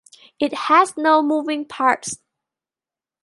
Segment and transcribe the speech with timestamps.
[0.39, 2.17] It has no moving parts.